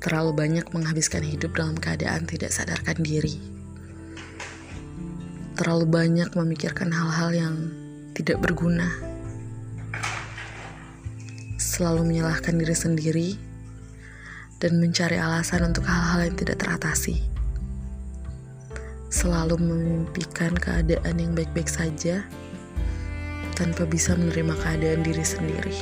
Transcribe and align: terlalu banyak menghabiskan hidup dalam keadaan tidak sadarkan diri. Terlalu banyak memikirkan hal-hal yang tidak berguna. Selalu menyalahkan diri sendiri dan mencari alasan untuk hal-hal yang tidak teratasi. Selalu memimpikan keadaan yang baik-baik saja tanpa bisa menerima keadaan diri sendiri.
terlalu 0.00 0.32
banyak 0.32 0.66
menghabiskan 0.72 1.20
hidup 1.20 1.52
dalam 1.52 1.76
keadaan 1.76 2.24
tidak 2.24 2.48
sadarkan 2.50 2.96
diri. 3.04 3.36
Terlalu 5.60 5.86
banyak 5.92 6.32
memikirkan 6.32 6.88
hal-hal 6.88 7.36
yang 7.36 7.54
tidak 8.16 8.40
berguna. 8.40 8.88
Selalu 11.60 12.08
menyalahkan 12.08 12.56
diri 12.56 12.76
sendiri 12.76 13.28
dan 14.56 14.80
mencari 14.80 15.20
alasan 15.20 15.68
untuk 15.68 15.84
hal-hal 15.84 16.32
yang 16.32 16.36
tidak 16.36 16.64
teratasi. 16.64 17.20
Selalu 19.12 19.60
memimpikan 19.60 20.56
keadaan 20.56 21.16
yang 21.20 21.36
baik-baik 21.36 21.68
saja 21.68 22.24
tanpa 23.52 23.84
bisa 23.84 24.16
menerima 24.16 24.56
keadaan 24.64 25.04
diri 25.04 25.24
sendiri. 25.24 25.76